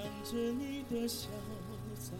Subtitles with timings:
[0.00, 1.28] 看着你的笑
[1.98, 2.12] 在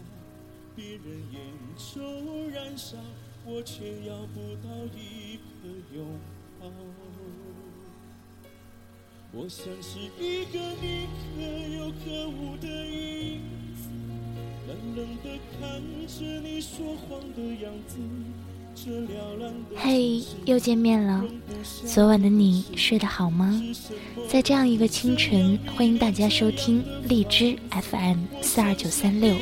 [0.75, 1.41] 别人眼
[1.75, 2.95] 中燃烧，
[3.43, 6.05] 我却要不到一个拥
[6.59, 6.67] 抱。
[9.31, 11.41] 我像是一个你可
[11.75, 13.41] 有可无的影
[13.75, 13.89] 子，
[14.67, 17.97] 冷冷的看着你说谎的样子。
[19.75, 21.23] 嘿，又见面了。
[21.85, 23.61] 昨晚的你睡得好吗？
[24.27, 29.35] 在这样一个清晨，欢迎大家收听荔枝 FM 四二九三六，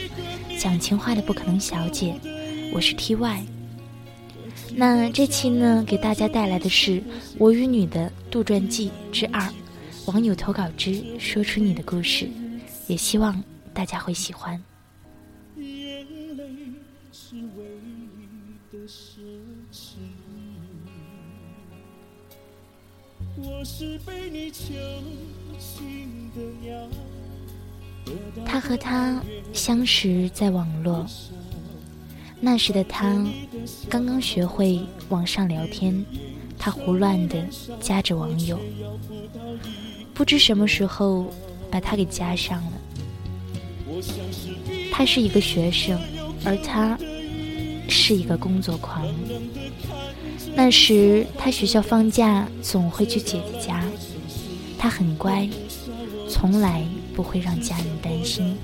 [0.60, 2.16] 讲情话的不可能小姐，
[2.74, 3.42] 我是 TY。
[4.76, 7.02] 那这期呢，给大家带来的是
[7.38, 9.48] 我与你的杜撰记之二，
[10.06, 12.30] 网友投稿之说出你的故事，
[12.88, 14.62] 也希望大家会喜欢。
[28.46, 29.22] 他和她
[29.54, 31.06] 相识在网络，
[32.40, 33.26] 那时的他
[33.90, 34.80] 刚刚学会
[35.10, 36.06] 网上聊天，
[36.58, 37.46] 他胡乱的
[37.80, 38.60] 加着网友，
[40.14, 41.32] 不知什么时候
[41.70, 42.72] 把他给加上了。
[44.92, 46.00] 他是一个学生，
[46.46, 46.98] 而他
[47.88, 49.06] 是一个工作狂。
[50.62, 53.82] 那时他学校放假总会去姐姐家，
[54.78, 55.48] 他很乖，
[56.28, 56.86] 从来
[57.16, 58.58] 不会让家人担心，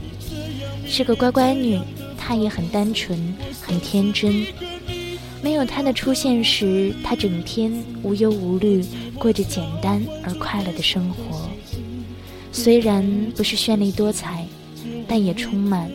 [0.86, 1.80] 是个乖乖女。
[2.18, 4.46] 她也很单纯，很天真。
[5.42, 7.72] 没有他的出现时，她整天
[8.04, 8.84] 无忧无虑，
[9.18, 11.50] 过着简单而快乐的生活。
[12.52, 14.46] 虽然不是绚丽多彩，
[15.08, 15.90] 但也充满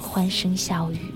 [0.00, 1.13] 欢声笑语。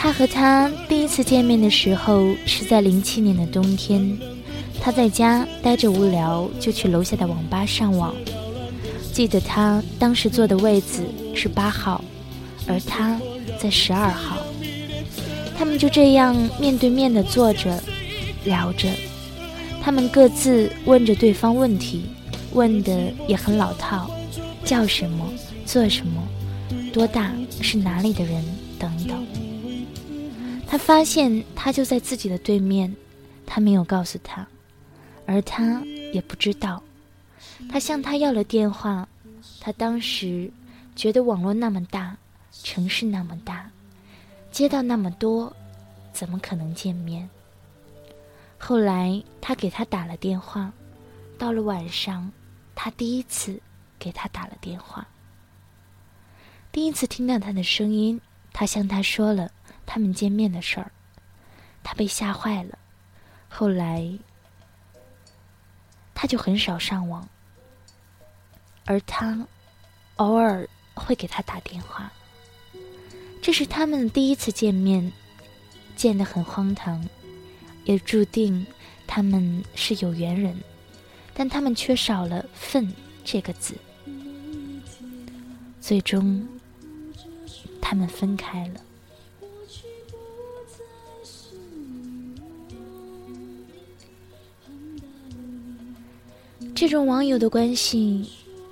[0.00, 4.16] 他和他第一次见面的时候是在零七年的冬天，
[4.80, 8.14] 他在家待着无聊，就去楼下的网吧上网。
[9.12, 11.02] 记得他当时坐的位子
[11.34, 12.02] 是八号，
[12.68, 13.20] 而他
[13.60, 14.38] 在十二号。
[15.58, 17.82] 他们就这样面对面的坐着，
[18.44, 18.88] 聊着。
[19.82, 22.04] 他们各自问着对方问题，
[22.52, 24.08] 问的也很老套，
[24.64, 25.28] 叫什么，
[25.66, 26.22] 做什么，
[26.92, 28.44] 多大，是哪里的人，
[28.78, 29.26] 等等。
[30.70, 32.94] 他发现他就在自己的对面，
[33.46, 34.46] 他没有告诉他，
[35.24, 35.80] 而他
[36.12, 36.82] 也不知道。
[37.70, 39.08] 他向他要了电话，
[39.60, 40.52] 他当时
[40.94, 42.14] 觉得网络那么大，
[42.52, 43.70] 城市那么大，
[44.52, 45.50] 街道那么多，
[46.12, 47.26] 怎么可能见面？
[48.58, 50.70] 后来他给他打了电话，
[51.38, 52.30] 到了晚上，
[52.74, 53.58] 他第一次
[53.98, 55.08] 给他打了电话，
[56.70, 58.20] 第一次听到他的声音，
[58.52, 59.50] 他向他说了。
[59.90, 60.92] 他们见面的事儿，
[61.82, 62.78] 他被吓坏了。
[63.48, 64.06] 后来，
[66.14, 67.26] 他就很少上网，
[68.84, 69.46] 而他
[70.16, 72.12] 偶尔会给他打电话。
[73.40, 75.10] 这是他们第一次见面，
[75.96, 77.08] 见得很荒唐，
[77.84, 78.66] 也注定
[79.06, 80.54] 他们是有缘人，
[81.32, 82.94] 但他们缺少了“份”
[83.24, 83.74] 这个字。
[85.80, 86.46] 最终，
[87.80, 88.80] 他们分开了。
[96.80, 98.24] 这种网友的关系，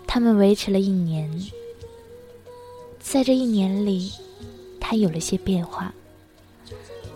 [0.07, 1.29] 他们维持了一年。
[3.01, 4.13] 在这一年里，
[4.79, 5.93] 他有了些变化，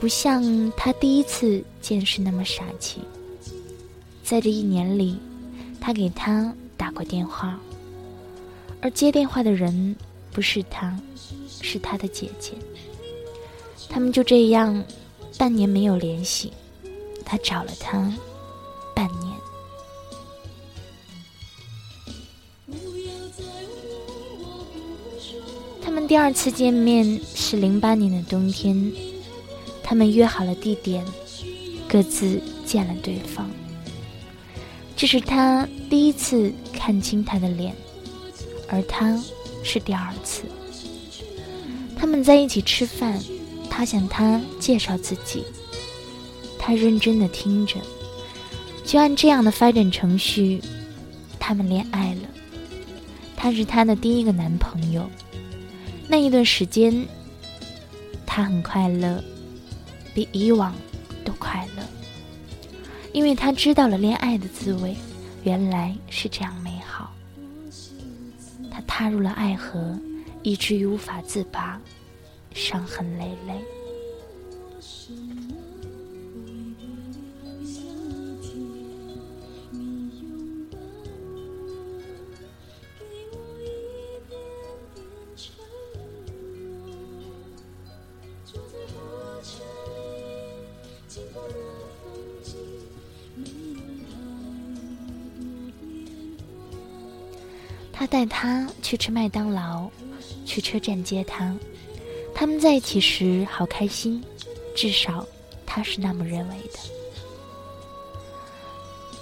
[0.00, 0.42] 不像
[0.76, 3.02] 他第一次见时那么傻气。
[4.24, 5.16] 在这一年里，
[5.80, 7.56] 他给他打过电话，
[8.80, 9.94] 而接电话的人
[10.32, 10.98] 不是他，
[11.62, 12.54] 是他的姐姐。
[13.88, 14.84] 他们就这样
[15.38, 16.52] 半年没有联系，
[17.24, 18.12] 他找了他
[26.10, 28.92] 第二次见面是零八年的冬天，
[29.80, 31.04] 他们约好了地点，
[31.86, 33.48] 各自见了对方。
[34.96, 37.72] 这是他第一次看清他的脸，
[38.66, 39.16] 而他
[39.62, 40.42] 是第二次。
[41.96, 43.22] 他们在一起吃饭，
[43.70, 45.44] 他向他介绍自己。
[46.58, 47.76] 他认真的听着，
[48.84, 50.60] 就按这样的发展程序，
[51.38, 52.22] 他们恋爱了。
[53.36, 55.08] 他是他的第一个男朋友，
[56.10, 57.06] 那一段时间，
[58.26, 59.22] 他很快乐，
[60.12, 60.74] 比以往
[61.24, 61.84] 都快乐，
[63.12, 64.96] 因为他知道了恋爱的滋味，
[65.44, 67.14] 原来是这样美好。
[68.72, 69.96] 他踏入了爱河，
[70.42, 71.80] 以至于无法自拔，
[72.54, 73.54] 伤痕累累。
[98.00, 99.86] 他带她去吃麦当劳，
[100.46, 101.54] 去车站接她。
[102.34, 104.24] 他们在一起时好开心，
[104.74, 105.26] 至少
[105.66, 106.78] 他是那么认为的。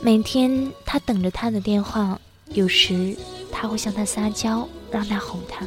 [0.00, 2.20] 每天他等着他的电话，
[2.50, 3.16] 有时
[3.50, 5.66] 他会向他撒娇，让他哄他。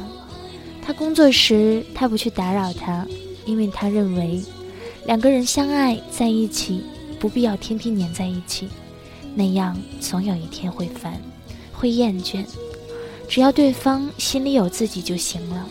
[0.80, 3.06] 他工作时，他不去打扰他，
[3.44, 4.42] 因为他认为
[5.04, 6.82] 两个人相爱在一起，
[7.20, 8.70] 不必要天天黏在一起，
[9.34, 11.20] 那样总有一天会烦，
[11.74, 12.42] 会厌倦。
[13.32, 15.66] 只要对方心里有自己就行了。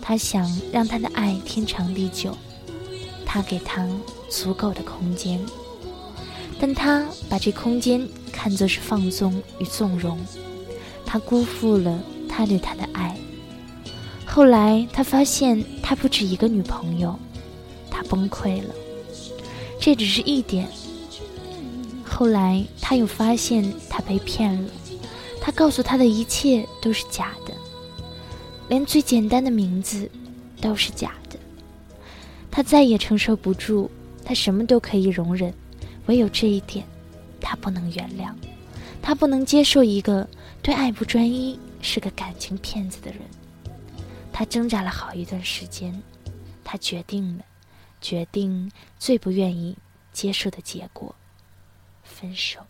[0.00, 2.36] 他想让他的爱天长地久，
[3.24, 3.88] 他给他
[4.28, 5.38] 足够的空间，
[6.58, 10.18] 但他把这空间看作是放纵与纵容，
[11.06, 13.16] 他辜负了他对他的爱。
[14.26, 17.16] 后来他发现他不止一个女朋友，
[17.92, 18.74] 他崩溃了。
[19.78, 20.66] 这只是一点。
[22.02, 24.68] 后来他又发现他被骗了。
[25.44, 27.52] 他告诉他的一切都是假的，
[28.68, 30.08] 连最简单的名字
[30.60, 31.36] 都是假的。
[32.48, 33.90] 他再也承受不住，
[34.24, 35.52] 他什么都可以容忍，
[36.06, 36.86] 唯有这一点，
[37.40, 38.32] 他不能原谅。
[39.02, 40.28] 他不能接受一个
[40.62, 43.20] 对爱不专一、是个感情骗子的人。
[44.32, 46.00] 他挣扎了好一段时间，
[46.62, 47.44] 他决定了，
[48.00, 49.76] 决定最不愿意
[50.12, 51.12] 接受的结果——
[52.04, 52.60] 分手。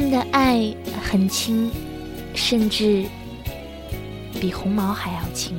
[0.00, 1.70] 们的爱很轻，
[2.34, 3.04] 甚至
[4.40, 5.54] 比红毛还要轻。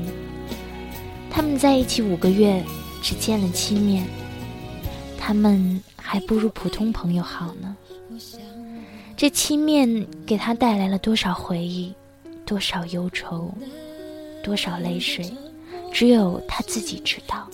[1.30, 2.64] 他们在一起五个月，
[3.04, 4.04] 只见了七面，
[5.16, 7.78] 他们还不如普通朋友好呢。
[9.16, 11.94] 这七面给他带来了多少回忆，
[12.44, 13.54] 多少忧愁，
[14.44, 15.32] 多少泪水，
[15.94, 17.48] 只有他自己知道。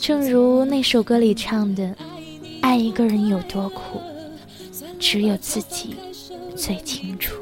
[0.00, 1.94] 正如那首歌里唱的。
[2.60, 4.00] 爱一个人有多苦，
[4.98, 5.96] 只有自己
[6.56, 7.34] 最清楚。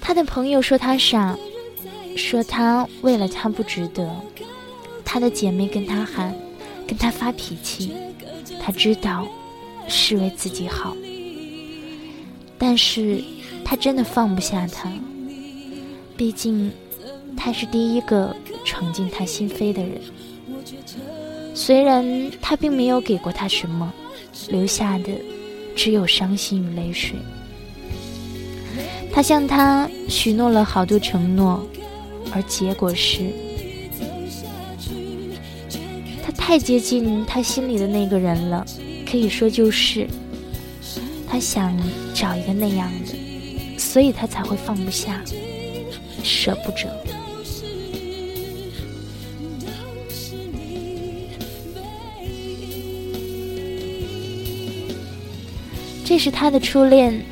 [0.00, 1.36] 他的朋友说他傻，
[2.16, 4.14] 说他为了他不值得。
[5.04, 6.34] 他的姐妹跟他喊，
[6.86, 7.92] 跟他发脾气。
[8.60, 9.26] 他知道
[9.88, 10.96] 是为自己好，
[12.56, 13.22] 但是
[13.64, 14.90] 他真的放不下他。
[16.16, 16.70] 毕竟
[17.42, 18.34] 他是第一个。
[18.64, 20.00] 闯进他心扉的人，
[21.52, 23.92] 虽然他并没有给过他什么，
[24.50, 25.10] 留下的
[25.74, 27.16] 只有伤心与泪水。
[29.12, 31.66] 他向他许诺了好多承诺，
[32.32, 33.32] 而结果是，
[36.24, 38.64] 他太接近他心里的那个人了，
[39.04, 40.06] 可以说就是，
[41.28, 41.76] 他想
[42.14, 45.20] 找一个那样的，所以他才会放不下，
[46.22, 46.88] 舍不得。
[56.12, 57.24] 这是他的初恋，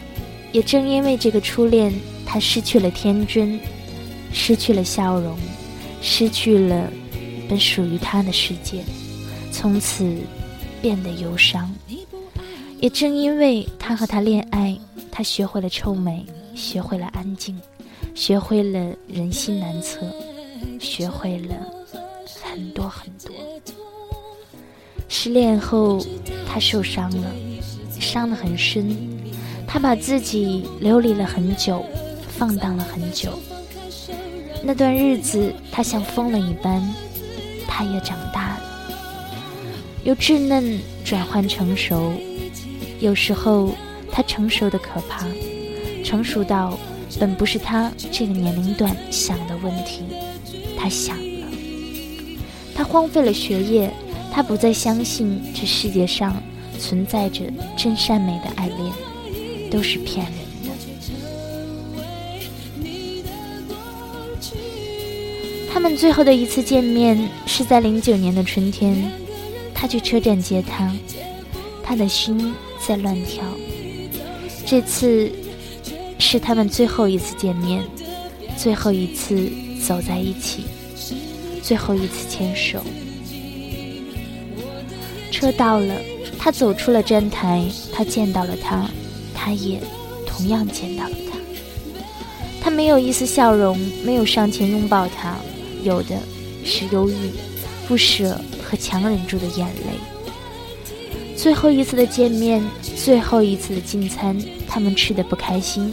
[0.52, 1.92] 也正因为这个初恋，
[2.24, 3.60] 他失去了天真，
[4.32, 5.36] 失去了笑容，
[6.00, 6.90] 失去了
[7.46, 8.82] 本属于他的世界，
[9.52, 10.16] 从此
[10.80, 11.70] 变得忧伤。
[12.80, 14.74] 也正因为他和他恋爱，
[15.12, 17.60] 他学会了臭美，学会了安静，
[18.14, 20.00] 学会了人心难测，
[20.80, 21.54] 学会了
[22.42, 23.30] 很多很多。
[25.06, 26.02] 失恋后，
[26.48, 27.30] 他受伤了。
[28.00, 28.96] 伤得很深，
[29.66, 31.84] 他把自己流离了很久，
[32.28, 33.38] 放荡了很久。
[34.62, 36.82] 那段日子，他像疯了一般，
[37.68, 38.60] 他也长大了，
[40.04, 42.12] 由稚嫩转换成熟。
[43.00, 43.74] 有时候，
[44.10, 45.26] 他成熟的可怕，
[46.04, 46.78] 成熟到
[47.18, 50.02] 本不是他这个年龄段想的问题，
[50.76, 51.46] 他想了。
[52.74, 53.90] 他荒废了学业，
[54.32, 56.42] 他不再相信这世界上
[56.80, 57.42] 存在着
[57.76, 58.92] 真善美的爱恋，
[59.70, 60.34] 都是骗人
[60.64, 60.70] 的。
[65.72, 68.96] 他们最后的一次见面是在零九年的春天，
[69.74, 70.92] 他去车站接她，
[71.82, 72.52] 他的心
[72.84, 73.44] 在乱跳。
[74.66, 75.30] 这次
[76.18, 77.84] 是他们最后一次见面，
[78.56, 79.48] 最后一次
[79.80, 80.64] 走在一起，
[81.62, 82.82] 最后一次牵手。
[85.30, 85.94] 车到了，
[86.42, 88.88] 他走出了站台，他见到了他，
[89.34, 89.78] 他也
[90.26, 91.38] 同样见到了他。
[92.62, 95.36] 他没有一丝笑容，没有上前拥抱他，
[95.82, 96.16] 有的
[96.64, 97.30] 是忧郁、
[97.86, 99.92] 不舍和强忍住的眼泪。
[101.36, 102.64] 最后一次的见面，
[102.96, 104.34] 最后一次的进餐。
[104.66, 105.92] 他们吃的不开心，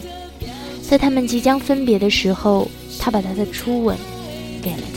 [0.81, 3.97] 在他们即将分别的时候，他把他的初吻
[4.61, 4.83] 给了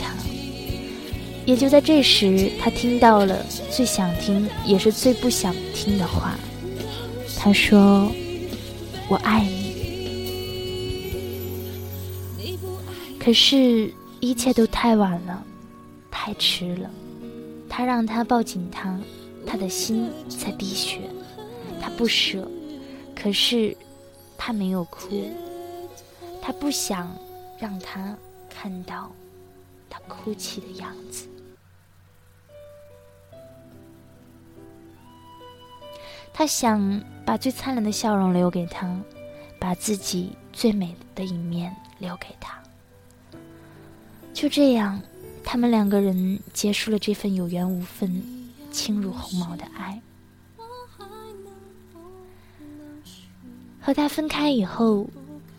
[1.51, 6.39] 也就在这时，他听到了最想听也是最不想听的话。
[7.37, 8.09] 他说
[9.09, 9.59] ：“我爱你。”
[13.19, 15.43] 可是，一切都太晚了，
[16.09, 16.89] 太迟了。
[17.67, 18.97] 他让他抱紧他，
[19.45, 21.01] 他的心在滴血，
[21.81, 22.47] 他不舍。
[23.13, 23.75] 可是，
[24.37, 25.29] 他没有哭。
[26.41, 27.13] 他不想
[27.59, 28.15] 让他
[28.49, 29.11] 看到
[29.89, 31.25] 他哭泣的样子。
[36.33, 38.99] 他想把最灿烂的笑容留给他，
[39.59, 42.57] 把自己最美的一面留给他。
[44.33, 44.99] 就这样，
[45.43, 48.23] 他们两个人结束了这份有缘无分、
[48.71, 50.01] 轻如鸿毛的爱。
[53.79, 55.07] 和他分开以后，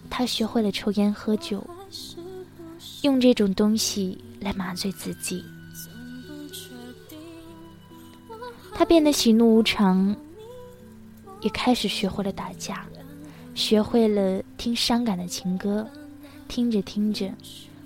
[0.08, 1.64] 他学会了抽烟喝酒，
[3.02, 5.44] 用这种东西来麻醉自己。
[8.74, 10.16] 他变得喜怒无常，
[11.42, 12.86] 也开始学会了打架，
[13.54, 15.86] 学会了听伤感的情歌，
[16.48, 17.30] 听着听着，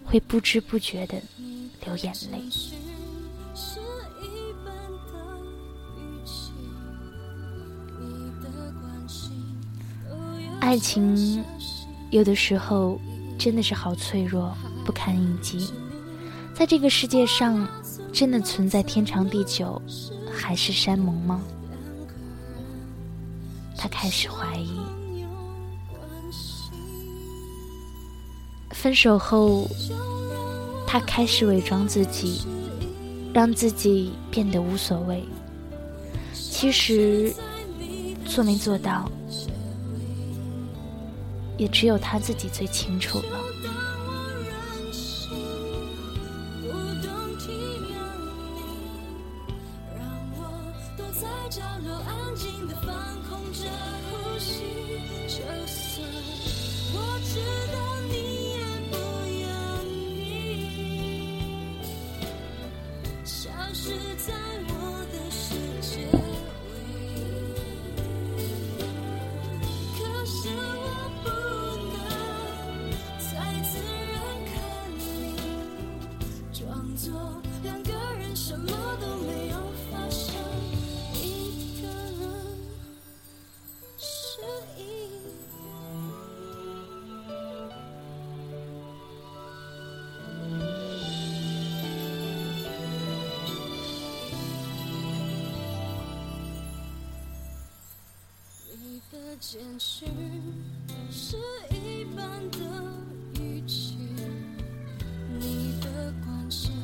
[0.05, 1.21] 会不知不觉的
[1.85, 2.39] 流眼泪。
[10.61, 11.45] 爱情
[12.11, 13.01] 有的时候
[13.39, 15.73] 真的是好脆弱，不堪一击。
[16.55, 17.69] 在这个世界上，
[18.13, 19.81] 真的存在天长地久，
[20.33, 21.41] 海誓山盟吗？
[24.07, 24.71] 开始怀疑。
[28.71, 29.67] 分手后，
[30.87, 32.43] 他开始伪装自己，
[33.35, 35.25] 让自己变得无所谓。
[36.33, 37.35] 其实，
[38.25, 39.11] 做没做到？
[41.59, 43.46] 也只有他自己最清楚了。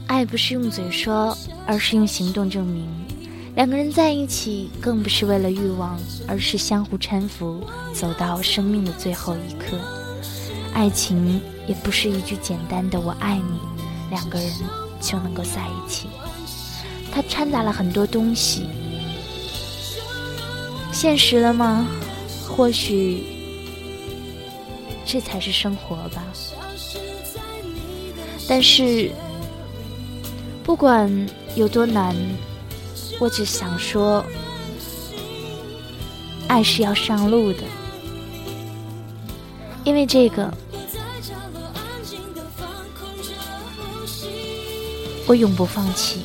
[0.07, 2.87] 爱不是用嘴说，而是用行动证明。
[3.55, 9.79] 两个人在一起，更不是为了欲望，而是相互搀扶，走到生命的最后一刻。
[10.75, 13.59] 爱情也不是一句简单的“我爱你”，
[14.11, 14.51] 两个人
[15.01, 16.09] 就能够在一起。
[17.11, 18.69] 它掺杂了很多东西。
[20.93, 21.87] 现实了吗？
[22.55, 23.25] 或许
[25.05, 26.23] 这才是生活吧。
[28.47, 29.11] 但是
[30.63, 31.11] 不管
[31.57, 32.15] 有多难，
[33.19, 34.25] 我只想说，
[36.47, 37.61] 爱是要上路的，
[39.85, 40.53] 因为这个，
[45.27, 46.21] 我永不放弃。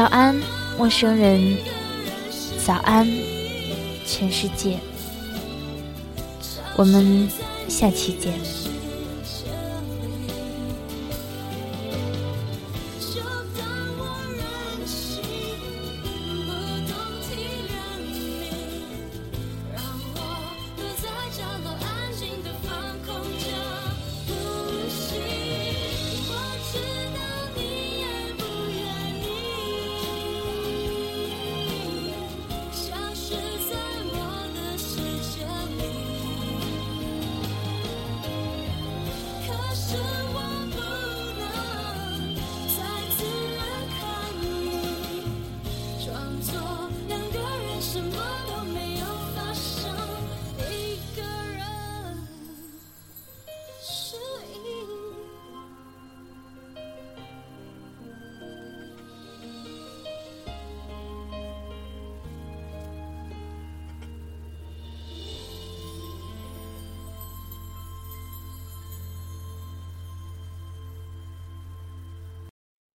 [0.00, 0.34] 早安，
[0.78, 1.58] 陌生人。
[2.64, 3.06] 早安，
[4.06, 4.78] 全世界。
[6.74, 7.28] 我们
[7.68, 8.32] 下期见。